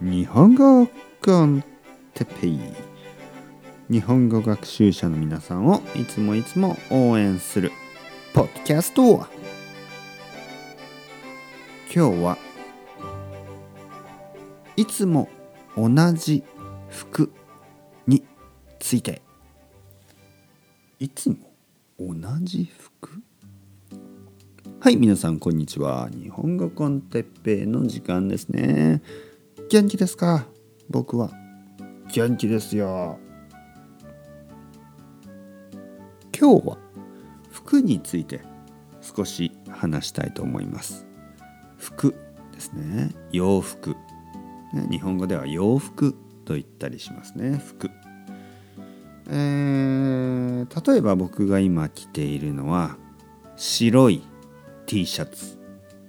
[0.00, 0.86] 日本語
[1.20, 1.64] コン
[2.14, 2.60] テッペイ。
[3.90, 7.72] 日本語学習者の皆さんをいつもいつも応援する
[8.32, 9.26] ポッドキャスト今
[11.90, 12.38] 日は
[14.76, 15.28] いつも
[15.76, 16.44] 同じ
[16.90, 17.32] 服
[18.06, 18.22] に
[18.78, 19.20] ついて。
[21.00, 21.36] いつも
[21.98, 23.20] 同じ服？
[24.78, 26.08] はい皆さんこんにちは。
[26.12, 29.02] 日本語コンテッペイの時間ですね。
[29.70, 30.46] 元気ですか？
[30.88, 31.30] 僕は。
[32.14, 33.18] 元気ですよ。
[36.38, 36.78] 今日は
[37.50, 38.40] 服について
[39.02, 41.06] 少し話したいと思います。
[41.76, 42.14] 服
[42.54, 43.14] ですね。
[43.30, 43.94] 洋服。
[44.90, 46.14] 日本語では洋服
[46.46, 47.58] と言ったりしますね。
[47.58, 47.90] 服。
[49.28, 52.96] えー、例えば僕が今着ているのは
[53.56, 54.22] 白い
[54.86, 55.58] T シャツ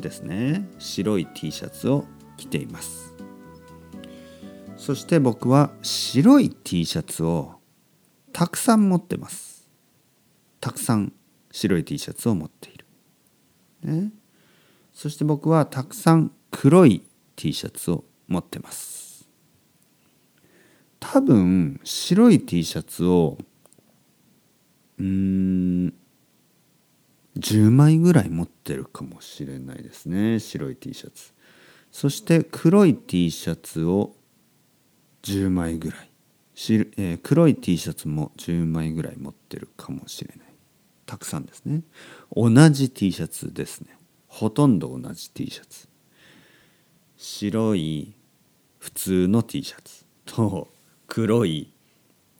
[0.00, 0.66] ですね。
[0.78, 2.06] 白い T シャツを
[2.38, 3.11] 着ています。
[4.82, 7.60] そして僕は白い T シャツを
[8.32, 9.70] たくさん持ってます。
[10.60, 11.12] たくさん
[11.52, 12.84] 白い T シャツを持っている、
[13.84, 14.10] ね、
[14.92, 17.04] そして僕はたくさん黒い
[17.36, 19.28] T シャツを持ってます。
[20.98, 23.38] 多分白い T シャツを
[24.98, 25.94] うん
[27.38, 30.40] 10枚ぐらい持ってるかもしれないですね。
[30.40, 31.32] 白い T シャツ。
[31.92, 34.16] そして黒い T シャツを
[35.22, 36.10] 10枚ぐらい、
[36.56, 40.46] えー、黒い T シャツも10枚ぐらい持ってるかもしれない。
[41.06, 41.82] たくさんですね。
[42.34, 43.96] 同じ T シャツですね。
[44.28, 45.88] ほとんど同じ T シャツ。
[47.16, 48.14] 白い
[48.78, 50.04] 普通の T シャツ。
[50.24, 50.72] と
[51.06, 51.72] 黒い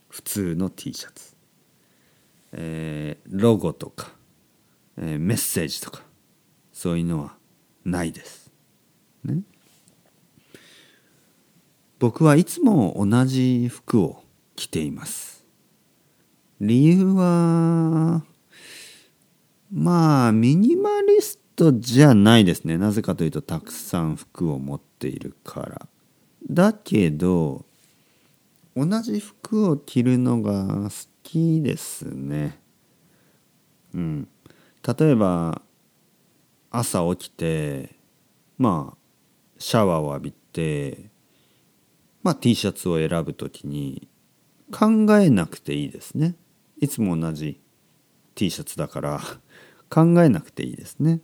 [0.08, 1.36] 普通の T シャツ、
[2.52, 4.12] えー、ロゴとか、
[4.96, 6.02] えー、メッセージとか
[6.72, 7.36] そういうのは
[7.84, 8.50] ないです。
[9.24, 9.42] ね。
[12.02, 14.24] 僕はいつも同じ服を
[14.56, 15.44] 着ています。
[16.60, 18.24] 理由は
[19.72, 22.76] まあミニマリストじゃないですね。
[22.76, 25.86] なぜかというとたくさん服を持っているから。
[26.50, 27.64] だけど
[28.74, 30.90] 同じ服を着るのが好
[31.22, 32.58] きですね。
[33.94, 34.28] うん。
[34.98, 35.62] 例えば
[36.68, 37.94] 朝起きて
[38.58, 38.98] まあ
[39.60, 41.11] シャワーを浴びて
[42.22, 44.08] まあ、T シャツを選ぶ時に
[44.70, 46.36] 考えなくていいですね。
[46.80, 47.60] いつも同じ
[48.34, 49.20] T シャツだから
[49.90, 51.20] 考えなくていいですね。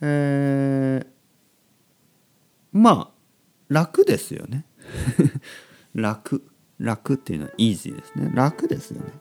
[0.00, 1.06] えー、
[2.72, 3.10] まあ
[3.68, 4.66] 楽ですよね。
[5.94, 6.44] 楽
[6.78, 8.30] 楽っていうのはイージーですね。
[8.34, 9.12] 楽ですよね。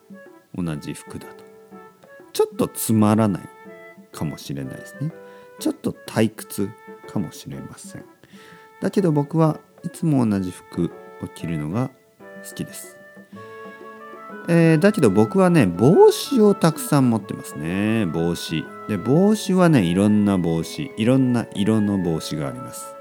[0.55, 1.43] 同じ服だと。
[2.33, 3.49] ちょっとつまらない
[4.11, 5.11] かもしれないですね。
[5.59, 6.69] ちょっと退屈
[7.07, 8.12] かもしれません。
[8.83, 10.91] だけど僕はいつも同じ服
[11.23, 11.89] を着るのが
[12.45, 12.97] 好きです。
[14.49, 18.05] えー、だけど僕はね帽子をたくさん持ってますね。
[18.07, 18.65] 帽子。
[18.89, 20.91] で帽子はねいろんな帽子。
[20.97, 22.93] いろんな色の帽子があります。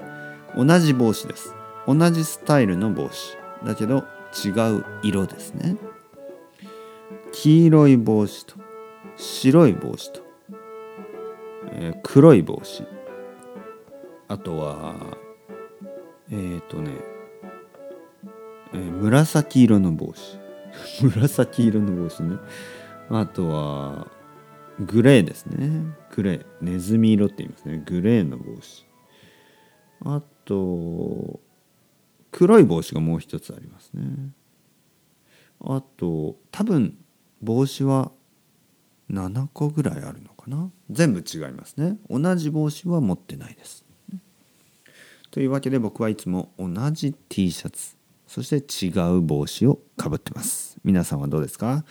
[0.55, 1.53] 同じ帽子です。
[1.85, 3.37] 同じスタイルの帽子。
[3.65, 4.05] だけど
[4.45, 5.75] 違う色ですね。
[7.33, 8.55] 黄色い帽子と
[9.17, 10.21] 白い帽子と、
[11.73, 12.85] えー、黒い帽子。
[14.29, 14.95] あとは
[16.31, 16.91] えっ、ー、とね、
[18.73, 20.37] えー、紫色の帽子。
[21.03, 22.37] 紫色の帽子ね。
[23.09, 24.07] あとは
[24.79, 25.95] グレーですね。
[26.15, 26.45] グレー。
[26.61, 27.83] ネズミ色って言いますね。
[27.85, 28.85] グレーの帽子。
[30.05, 31.39] あと
[32.31, 34.31] 黒い帽子がもう一つありますね。
[35.61, 36.97] あと多分
[37.41, 38.11] 帽子は
[39.09, 40.71] 7個ぐらいあるのかな。
[40.89, 41.97] 全部違いますね。
[42.09, 43.85] 同じ帽子は持ってないです。
[45.33, 50.77] というわけで僕はいつも同じ T シャツそして違う帽子をかぶってます。
[50.83, 51.83] 皆さんはどうですか？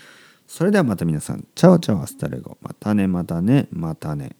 [0.47, 1.45] それではまた皆さん。
[1.56, 2.56] Chao chao hasta luego。
[2.61, 4.37] またねまたねまたね。